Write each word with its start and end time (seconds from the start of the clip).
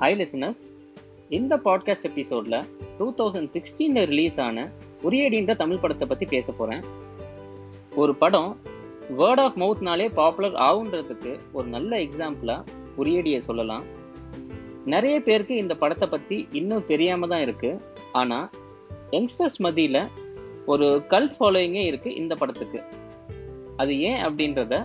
Hi 0.00 0.16
listeners 0.16 0.60
இந்த 1.28 1.56
podcast 1.56 2.04
எபிசோடில் 2.04 2.56
two 2.98 3.12
thousand 3.16 3.50
சிக்ஸ்டீனில் 3.54 4.06
ரிலீஸ் 4.06 4.38
ஆன 4.38 4.68
உரியடின்ற 5.02 5.56
தமிழ் 5.56 5.80
படத்தை 5.80 6.08
பற்றி 6.08 6.26
பேச 6.26 6.52
போகிறேன் 6.52 6.84
ஒரு 7.94 8.14
படம் 8.14 8.50
வேர்ட் 9.18 9.40
ஆஃப் 9.40 9.56
மவுத்னாலே 9.56 10.06
பாப்புலர் 10.14 10.54
ஆகுன்றதுக்கு 10.54 11.32
ஒரு 11.52 11.66
நல்ல 11.68 11.98
எக்ஸாம்பிளாக 11.98 12.64
உரியடியை 12.96 13.38
சொல்லலாம். 13.38 13.84
நிறைய 14.84 15.20
பேருக்கு 15.20 15.56
இந்த 15.56 15.74
படத்தை 15.74 16.08
பற்றி 16.08 16.48
இன்னும் 16.52 16.84
தெரியாமல் 16.84 17.28
தான் 17.28 17.40
இருக்குது 17.40 17.80
ஆனால் 18.12 18.48
யங்ஸ்டர்ஸ் 19.10 19.60
மத்தியில் 19.60 20.02
ஒரு 20.66 21.02
கல்ட் 21.08 21.36
ஃபாலோயிங்கே 21.38 21.84
இருக்குது 21.90 22.16
இந்த 22.16 22.34
படத்துக்கு. 22.34 22.80
அது 23.76 24.00
ஏன் 24.00 24.20
அப்படின்றத 24.22 24.84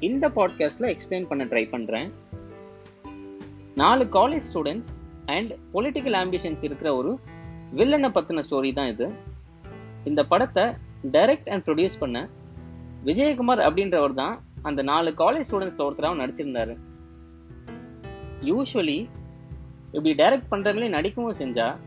இந்த 0.00 0.28
பாட்காஸ்ட்டில் 0.28 0.92
எக்ஸ்பிளைன் 0.94 1.28
பண்ண 1.28 1.44
ட்ரை 1.44 1.66
பண்ணுறேன் 1.70 2.08
நாலு 3.80 4.04
college 4.16 4.46
students 4.48 4.90
and 5.34 5.50
political 5.74 6.16
ambitions 6.20 6.64
இருக்கிற 6.68 6.88
ஒரு 6.96 7.10
வில்லனை 7.78 8.08
பற்றின 8.16 8.42
ஸ்டோரி 8.46 8.70
தான் 8.78 8.90
இது. 8.92 9.06
இந்த 10.08 10.20
படத்தை 10.32 10.64
டைரக்ட் 11.14 11.48
அண்ட் 11.52 11.64
ப்ரொடியூஸ் 11.66 12.00
பண்ண 12.02 12.18
விஜயகுமார் 13.08 13.62
அப்படின்றவர் 13.66 14.14
தான் 14.22 14.34
அந்த 14.68 14.80
நாலு 14.90 15.10
காலேஜ் 15.22 15.46
ஸ்டூடெண்ட்ஸில் 15.48 15.86
ஒருத்தராகவும் 15.86 16.22
நடிச்சிருந்தாரு. 16.22 16.74
யூஸ்வலி 18.48 18.98
இப்படி 19.94 20.12
டைரக்ட் 20.22 20.50
பண்ணுறவங்களே 20.52 20.90
நடிக்கவும் 20.96 21.40
செஞ்சால் 21.42 21.78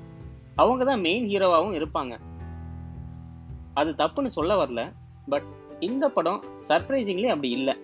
அவங்க 0.64 0.84
தான் 0.90 1.04
மெயின் 1.08 1.28
ஹீரோவாகவும் 1.32 1.78
இருப்பாங்க. 1.80 2.16
அது 3.82 3.92
தப்புன்னு 4.02 4.36
சொல்ல 4.38 4.54
வரல 4.64 4.82
பட் 5.34 5.48
இந்த 5.90 6.06
படம் 6.18 6.42
சர்ப்ரைசிங்லி 6.70 7.30
அப்படி 7.34 7.50
இல்லை. 7.60 7.76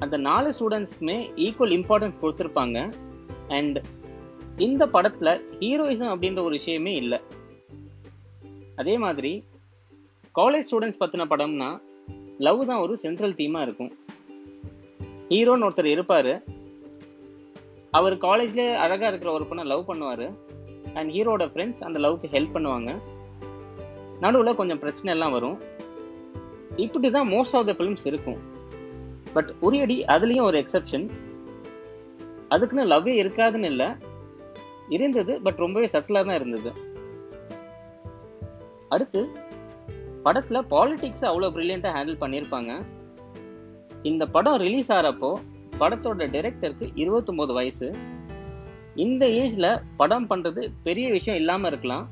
அந்த 0.00 0.16
நாலு 0.16 0.54
ஸ்டூடெண்ட்ஸ்க்குமே 0.58 1.16
ஈக்குவல் 1.46 1.74
இம்பார்ட்டன்ஸ் 1.78 2.20
கொடுத்துருப்பாங்க. 2.22 2.92
அண்ட் 3.48 3.78
இந்த 4.56 4.88
படத்தில் 4.88 5.32
ஹீரோயிசம் 5.60 6.12
அப்படின்ற 6.14 6.38
ஒரு 6.38 6.50
விஷயமே 6.50 6.94
இல்லை. 6.94 7.20
அதே 8.76 8.98
மாதிரி 8.98 9.44
காலேஜ் 10.38 10.66
ஸ்டூடெண்ட்ஸ் 10.70 11.02
பற்றின 11.04 11.26
படம்னா 11.32 11.80
லவ் 12.38 12.66
தான் 12.66 12.78
ஒரு 12.78 12.98
சென்ட்ரல் 12.98 13.34
தீமாக 13.34 13.62
இருக்கும். 13.62 13.92
ஹீரோன்னு 15.28 15.66
ஒருத்தர் 15.68 15.84
இருப்பார். 15.84 16.42
அவர் 17.90 18.16
காலேஜ்லேயே 18.16 18.74
அழகாக 18.74 19.08
இருக்கிற 19.08 19.32
ஒரு 19.32 19.46
பொண்ணை 19.50 19.64
லவ் 19.64 19.88
பண்ணுவார். 19.90 20.26
அண்ட் 20.94 21.10
ஹீரோட 21.10 21.44
ஃப்ரெண்ட்ஸ் 21.52 21.82
அந்த 21.82 21.98
லவ்க்கு 21.98 22.28
ஹெல்ப் 22.36 22.54
பண்ணுவாங்க. 22.54 22.98
நடுவில் 24.20 24.54
கொஞ்சம் 24.54 24.78
பிரச்சனை 24.78 25.12
எல்லாம் 25.12 25.32
வரும். 25.32 25.58
இப்படி 26.76 27.10
தான் 27.10 27.28
மோஸ்ட் 27.28 27.56
ஆஃப் 27.60 27.66
த 27.66 27.72
ஃபிலிம்ஸ் 27.72 28.06
இருக்கும். 28.12 28.49
பட் 29.34 29.50
உரியடி 29.66 29.96
அதுலேயும் 30.14 30.48
ஒரு 30.50 30.58
எக்ஸப்ஷன் 30.62 31.06
அதுக்குன்னு 32.48 32.84
லவ்வே 32.92 33.12
இருக்காதுன்னு 33.22 33.70
இல்லை. 33.72 33.88
இருந்தது 34.88 35.32
பட் 35.42 35.60
ரொம்பவே 35.64 35.88
சட்டிலாக 35.92 36.24
தான் 36.28 36.38
இருந்தது. 36.40 36.70
அடுத்து 38.88 39.20
படத்தில் 40.24 40.66
பாலிட்டிக்ஸை 40.70 41.26
அவ்வளோ 41.30 41.50
ப்ரில்லியண்ட்டாக 41.56 41.96
ஹேண்டில் 41.96 42.22
பண்ணியிருப்பாங்க. 42.22 42.72
இந்த 44.10 44.26
படம் 44.36 44.58
ரிலீஸ் 44.64 44.92
ஆகிறப்போ 44.92 45.30
படத்தோட 45.80 46.26
டைரக்டருக்கு 46.34 46.86
இருபத்தொம்போது 47.02 47.52
வயசு. 47.58 47.88
இந்த 49.04 49.24
ஏஜில் 49.40 49.70
படம் 49.96 50.26
பண்ணுறது 50.30 50.62
பெரிய 50.82 51.06
விஷயம் 51.10 51.40
இல்லாமல் 51.40 51.70
இருக்கலாம். 51.70 52.06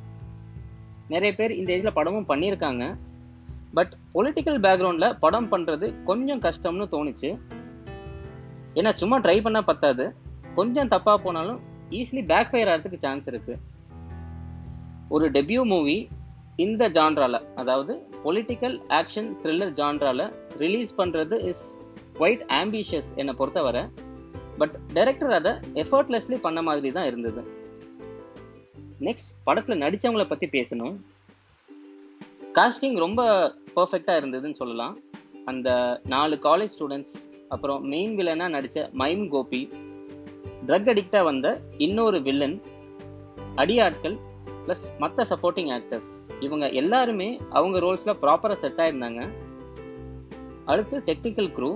நிறைய 1.14 1.32
பேர் 1.36 1.52
இந்த 1.60 1.70
ஏஜில் 1.76 1.96
படமும் 1.98 2.28
பண்ணியிருக்காங்க. 2.28 2.84
பட் 3.76 3.92
பொலிட்டிக்கல் 4.14 4.60
பேக்ரவுண்டில் 4.66 5.16
படம் 5.24 5.48
பண்ணுறது 5.52 5.86
கொஞ்சம் 6.10 6.42
கஷ்டம்னு 6.46 6.86
தோணுச்சு. 6.94 7.30
ஏன்னா 8.78 8.90
சும்மா 9.00 9.16
ட்ரை 9.24 9.36
பண்ணால் 9.44 9.68
பத்தாது. 9.70 10.04
கொஞ்சம் 10.58 10.90
தப்பாக 10.92 11.18
போனாலும் 11.24 11.58
ஈஸிலி 11.98 12.22
பேக் 12.30 12.50
ஃபயர் 12.52 12.70
ஆகிறதுக்கு 12.72 13.04
சான்ஸ் 13.04 13.28
இருக்குது 13.32 13.60
ஒரு 15.14 15.26
டெபியூ 15.36 15.60
மூவி 15.72 15.98
இந்த 16.64 16.84
ஜான்ரால 16.96 17.36
அதாவது 17.60 17.92
பொலிட்டிக்கல் 18.24 18.76
ஆக்ஷன் 18.98 19.28
த்ரில்லர் 19.42 19.74
ஜான்ரால 19.80 20.22
ரிலீஸ் 20.62 20.92
பண்ணுறது 21.00 21.36
இஸ் 21.50 21.64
ஒயிட் 22.24 22.44
ஆம்பிஷியஸ் 22.60 23.10
என்னை 23.20 23.34
பொறுத்தவரை. 23.40 23.82
பட் 24.60 24.74
டைரக்டர் 24.96 25.36
அதை 25.38 25.52
எஃபர்ட்லெஸ்லி 25.82 26.38
பண்ண 26.46 26.62
மாதிரி 26.68 26.90
தான் 26.96 27.08
இருந்தது. 27.10 27.42
நெக்ஸ்ட் 29.06 29.30
படத்தில் 29.48 29.82
நடித்தவங்கள 29.84 30.24
பற்றி 30.28 30.46
பேசணும். 30.56 30.96
காஸ்டிங் 32.58 32.98
ரொம்ப 33.06 33.22
பர்ஃபெக்டாக 33.76 34.20
இருந்ததுன்னு 34.20 34.54
சொல்லலாம். 34.54 34.98
அந்த 35.44 36.00
நாலு 36.04 36.36
காலேஜ் 36.42 36.74
ஸ்டூடெண்ட்ஸ் 36.78 37.14
அப்புறம் 37.48 37.84
மெயின் 37.84 38.16
வில்லனாக 38.18 38.48
நடித்த 38.48 38.88
மைம் 38.92 39.28
கோபி 39.28 39.70
ட்ரக் 40.66 40.90
அடிக்டாக 40.92 41.24
வந்த 41.24 41.60
இன்னொரு 41.78 42.22
வில்லன் 42.22 42.62
அடியாட்கள் 43.56 44.16
ப்ளஸ் 44.66 44.84
மற்ற 44.98 45.26
சப்போர்ட்டிங் 45.30 45.70
ஆக்டர்ஸ் 45.76 46.10
இவங்க 46.40 46.70
எல்லாருமே 46.70 47.40
அவங்க 47.50 47.78
ரோல்ஸில் 47.78 48.18
ப்ராப்பராக 48.22 48.52
செட் 48.52 48.80
ஆயிருந்தாங்க. 48.84 49.22
அடுத்து 50.64 50.98
டெக்னிக்கல் 51.06 51.50
க்ரூ 51.56 51.70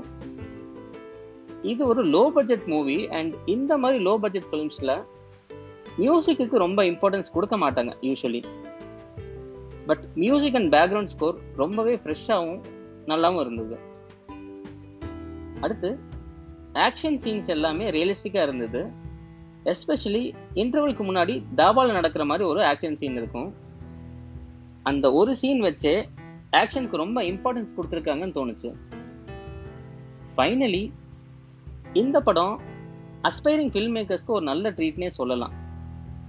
இது 1.62 1.86
ஒரு 1.86 2.04
லோ 2.06 2.30
பட்ஜெட் 2.30 2.64
மூவி 2.64 3.08
அண்ட் 3.08 3.34
இந்த 3.46 3.76
மாதிரி 3.76 4.04
லோ 4.04 4.18
பட்ஜெட் 4.18 4.48
ஃபிலிம்ஸில் 4.52 4.94
மியூசிக்கு 5.98 6.56
ரொம்ப 6.64 6.84
இம்பார்ட்டன்ஸ் 6.84 7.32
கொடுக்க 7.32 7.56
மாட்டாங்க 7.58 7.92
usually 8.02 8.42
but 9.86 10.04
music 10.14 10.54
and 10.54 10.74
background 10.74 11.12
score 11.14 11.38
ரொம்பவே 11.56 11.94
ஃப்ரெஷ்ஷாகவும் 11.96 12.62
நல்லாவும் 13.06 13.40
இருந்தது. 13.40 13.78
அடுத்து 15.60 15.98
ஆக்ஷன் 16.72 17.18
சீன்ஸ் 17.24 17.48
எல்லாமே 17.48 17.90
ரியலிஸ்டிக்காக 17.90 18.46
இருந்தது. 18.48 18.80
எஸ்பெஷலி 19.64 20.22
இன்டர்வலுக்கு 20.54 21.04
முன்னாடி 21.08 21.34
தாபாவில் 21.56 21.92
நடக்கிற 21.92 22.24
மாதிரி 22.24 22.44
ஒரு 22.48 22.60
ஆக்ஷன் 22.62 22.94
சீன் 22.94 23.16
இருக்கும். 23.16 23.54
அந்த 24.82 25.12
ஒரு 25.12 25.36
சீன் 25.36 25.62
வச்சே 25.62 25.94
ஆக்ஷனுக்கு 26.60 26.96
ரொம்ப 26.96 27.22
இம்பார்ட்டன்ஸ் 27.22 27.76
கொடுத்துருக்காங்கன்னு 27.76 28.36
தோணுச்சு. 28.38 28.70
ஃபைனலி 30.36 30.84
இந்த 31.92 32.20
படம் 32.20 32.60
அஸ்பைரிங் 33.28 33.72
ஃபில்ம் 33.74 33.94
மேக்கர்ஸ்க்கு 33.96 34.36
ஒரு 34.38 34.44
நல்ல 34.44 34.70
ட்ரீட்னே 34.70 35.08
சொல்லலாம். 35.08 35.54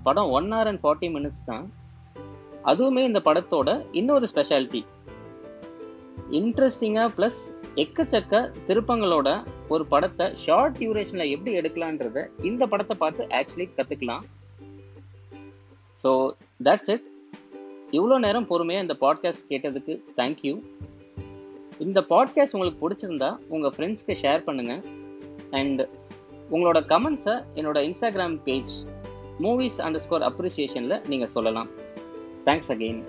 படம் 0.03 0.29
one 0.29 0.51
hour 0.53 0.69
and 0.71 0.83
forty 0.83 1.09
minutes 1.15 1.45
தான். 1.45 1.65
அதுவுமே 2.65 3.03
இந்த 3.03 3.19
படத்தோட 3.25 3.83
இன்னொரு 3.91 4.27
ஸ்பெஷாலிட்டி 4.35 4.83
இன்ட்ரெஸ்டிங்காக 6.31 7.09
ப்ளஸ் 7.17 7.41
எக்கச்சக்க 7.75 8.51
திருப்பங்களோட 8.67 9.45
ஒரு 9.67 9.85
படத்தை 9.85 10.33
ஷார்ட் 10.33 10.77
டியூரேஷனில் 10.77 11.31
எப்படி 11.31 11.57
எடுக்கலான்றத 11.59 12.27
இந்த 12.41 12.67
படத்தை 12.67 12.97
பார்த்து 12.97 13.23
ஆக்சுவலி 13.23 13.67
கற்றுக்கலாம் 13.77 14.23
ஸோ 16.03 16.11
தட்ஸ் 16.63 16.89
இட் 16.89 17.07
இவ்வளோ 17.91 18.19
நேரம் 18.19 18.47
பொறுமையாக 18.47 18.81
இந்த 18.81 18.95
பாட்காஸ்ட் 19.01 19.49
கேட்டதுக்கு 19.49 20.01
தேங்க்யூ 20.17 20.53
இந்த 21.77 22.05
பாட்காஸ்ட் 22.09 22.53
உங்களுக்கு 22.53 22.81
பிடிச்சிருந்தா 22.83 23.37
உங்கள் 23.49 23.73
ஃப்ரெண்ட்ஸ்க்கு 23.77 24.15
ஷேர் 24.21 24.45
பண்ணுங்கள் 24.45 24.81
அண்ட் 25.51 25.81
உங்களோட 26.51 26.79
கமெண்ட்ஸை 26.87 27.35
என்னோட 27.55 27.77
Instagram 27.87 28.37
page 28.43 28.73
movies 29.39 29.79
under 29.79 29.99
score 29.99 30.21
அப்ரிசியேஷனில் 30.21 31.07
நீங்கள் 31.07 31.29
சொல்லலாம். 31.29 31.69
தேங்க்ஸ் 32.45 32.71
அகெயின் 32.71 33.03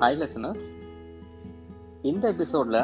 ஹாய் 0.00 0.16
லெசனர்ஸ் 0.16 0.64
இந்த 2.02 2.28
எபிசோடில் 2.28 2.80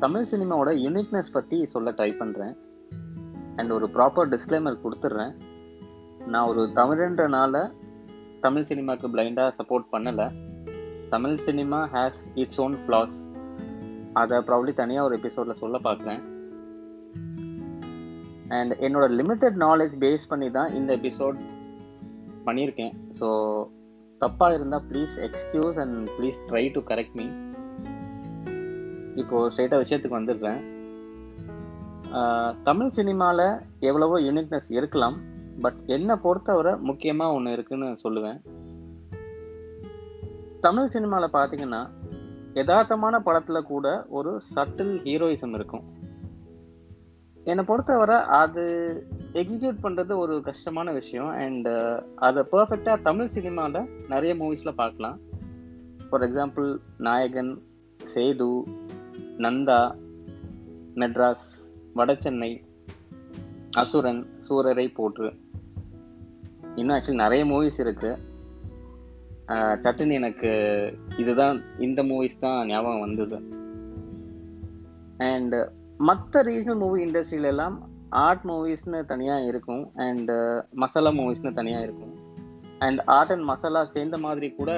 தமிழ் 0.00 0.28
சினிமாவோட 0.30 0.70
யூனிக்னஸ் 0.82 1.32
பற்றி 1.32 1.66
சொல்ல 1.66 1.90
ட்ரை 1.90 2.10
பண்ணுறேன் 2.20 2.54
அண்ட் 3.56 3.70
ஒரு 3.70 3.86
ப்ராப்பர் 3.86 4.30
டிஸ்க்ளைமர் 4.32 4.82
கொடுத்துட்றேன் 4.84 5.34
நான் 6.26 6.48
ஒரு 6.48 6.62
தமிழன்றனால 6.74 7.56
தமிழ் 8.40 8.62
சினிமாவுக்கு 8.62 9.08
பிளைண்டாக 9.08 9.52
சப்போர்ட் 9.58 9.92
பண்ணலை. 9.92 10.45
Tamil 11.12 11.36
cinema 11.46 11.78
has 11.92 12.20
its 12.42 12.60
own 12.64 12.76
flaws 12.84 13.16
அதை 14.20 14.36
ப்ராப்ளி 14.48 14.72
தனியாக 14.80 15.06
ஒரு 15.08 15.14
எபிசோடில் 15.18 15.60
சொல்ல 15.60 15.76
பார்க்குறேன் 15.86 16.22
அண்ட் 18.56 18.72
என்னோட 18.86 19.06
லிமிட்டட் 19.18 19.56
நாலேஜ் 19.64 19.94
பேஸ் 20.04 20.24
பண்ணி 20.32 20.48
தான் 20.56 20.72
இந்த 20.78 20.90
எபிசோட் 20.98 21.38
பண்ணியிருக்கேன். 22.46 22.92
ஸோ 23.18 23.28
தப்பாக 24.20 24.56
இருந்தால் 24.58 24.84
please 24.90 25.14
excuse 25.28 25.78
and 25.84 25.96
please 26.16 26.40
try 26.50 26.64
to 26.76 26.82
correct 26.90 27.16
me 27.20 27.26
இப்போது 29.22 29.50
ஸ்ட்ரெயிட்டாக 29.52 29.82
விஷயத்துக்கு 29.84 30.20
வந்துடுறேன். 30.20 30.60
தமிழ் 32.68 32.94
சினிமாவில் 32.98 33.46
எவ்வளவோ 33.90 34.18
யூனிக்னஸ் 34.28 34.68
இருக்கலாம். 34.78 35.16
பட் 35.64 35.80
என்னை 35.96 36.14
பொறுத்தவரை 36.26 36.74
முக்கியமாக 36.90 37.36
ஒன்று 37.36 37.56
இருக்குன்னு 37.56 37.88
சொல்லுவேன். 38.04 38.38
தமிழ் 40.64 40.92
சினிமாவில் 40.94 41.34
பார்த்தீங்கன்னா 41.36 41.80
யதார்த்தமான 42.58 43.14
படத்தில் 43.26 43.68
கூட 43.70 43.86
ஒரு 44.18 44.30
சட்டில் 44.54 44.94
ஹீரோயிசம் 45.06 45.54
இருக்கும். 45.58 45.84
என்னை 47.50 47.62
பொறுத்தவரை 47.70 48.18
அது 48.38 48.64
எக்ஸிக்யூட் 49.40 49.82
பண்ணுறது 49.84 50.12
ஒரு 50.22 50.34
கஷ்டமான 50.48 50.92
விஷயம். 50.98 51.30
அண்டு 51.42 51.72
uh, 51.80 51.96
அதை 52.26 52.42
பர்ஃபெக்டாக 52.52 53.04
தமிழ் 53.08 53.32
சினிமாவில் 53.36 53.90
நிறைய 54.12 54.32
மூவிஸில் 54.42 54.78
பார்க்கலாம் 54.82 55.18
ஃபார் 56.08 56.24
எக்ஸாம்பிள் 56.28 56.68
நாயகன் 57.06 57.52
சேது 58.12 58.50
நந்தா 59.44 59.80
மெட்ராஸ் 61.02 61.48
வடசென்னை 61.98 62.52
அசுரன் 63.82 64.22
சூரரை 64.48 64.86
போற்று. 64.98 65.28
இன்னும் 66.78 66.94
ஆக்சுவலி 66.96 67.22
நிறைய 67.24 67.42
மூவிஸ் 67.52 67.80
இருக்குது 67.84 68.25
சட்டுன்னு 69.82 70.18
எனக்கு 70.20 70.50
இதுதான் 71.22 71.56
இந்த 71.86 72.00
மூவிஸ் 72.02 72.42
தான் 72.44 72.66
ஞாபகம் 72.66 73.04
வந்தது. 73.06 73.38
அண்ட் 75.30 75.56
மற்ற 76.08 76.42
ரீஜனல் 76.42 76.80
மூவி 76.84 76.98
இண்டஸ்ட்ரியில 77.06 77.52
எல்லாம் 77.54 77.76
ஆர்ட் 78.08 78.44
மூவிஸ்னு 78.50 79.00
தனியாக 79.12 79.48
இருக்கும் 79.50 79.84
அண்ட் 80.06 80.32
மசாலா 80.82 81.10
மூவிஸ்னு 81.10 81.52
தனியாக 81.52 81.86
இருக்கும். 81.86 82.14
அண்ட் 82.78 83.00
ஆர்ட் 83.16 83.32
அண்ட் 83.34 83.46
மசாலா 83.52 83.82
சேர்ந்த 83.94 84.16
மாதிரி 84.26 84.48
கூட 84.52 84.72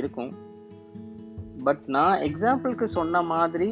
இருக்கும். 0.00 0.32
பட் 1.66 1.82
நான் 1.96 2.22
எக்ஸாம்பிளுக்கு 2.28 2.88
சொன்ன 2.98 3.22
மாதிரி 3.34 3.70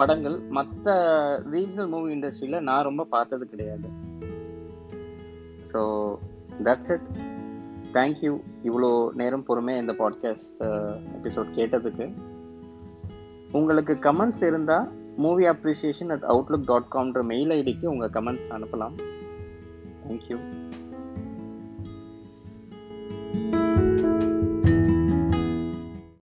படங்கள் 0.00 0.38
மற்ற 0.56 0.94
ரீஜனல் 1.52 1.92
மூவி 1.94 2.08
இண்டஸ்ட்ரியில் 2.16 2.66
நான் 2.68 2.86
ரொம்ப 2.88 3.04
பார்த்தது 3.14 3.44
கிடையாது. 3.52 3.88
ஸோ 5.72 5.80
தட்ஸ் 6.66 6.92
இட் 6.96 7.08
தேங்க்யூ 7.96 8.40
இவ்வளோ 8.64 9.12
நேரம் 9.12 9.42
பொறுமையாக 9.42 9.86
இந்த 9.86 9.94
பாட்காஸ்ட் 10.04 10.62
எபிசோட் 11.18 11.52
கேட்டதுக்கு. 11.54 12.06
உங்களுக்கு 13.52 13.92
கமெண்ட்ஸ் 13.92 14.44
இருந்தால் 14.44 14.88
movie 15.16 15.44
appreciation 15.44 16.08
at 16.08 16.22
outlook 16.22 16.64
dot 16.64 16.90
காம்ன்ற 16.92 17.22
mail 17.22 17.50
ஐடிக்கு 17.50 17.86
உங்கள் 17.86 18.10
கமெண்ட்ஸ் 18.10 18.50
அனுப்பலாம். 18.50 18.96
தேங்க்யூ 20.08 20.38